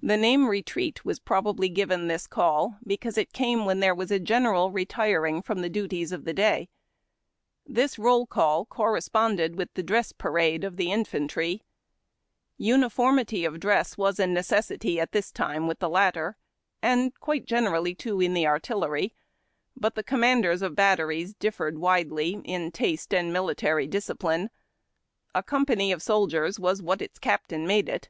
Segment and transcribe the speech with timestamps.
[0.00, 3.28] The name lietreat was probably given this call because GOING TO WATER.
[3.28, 6.68] it came Avhen there was a general retiring from the duties of the day.
[7.66, 11.64] This roll call corresponded with the Dress Parade of the infantry.
[12.56, 16.36] Uniformity of dress was a necessity at this time wath the latter,
[16.80, 19.10] and quite generally too in the artillerj^;
[19.76, 24.48] but the commanders of batteries differed widely in taste and military discipline.
[25.34, 28.08] A company of soldiers was what its captain made it.